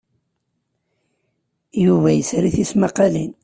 Yuba 1.83 2.09
yesri 2.13 2.49
tismaqqalin. 2.55 3.31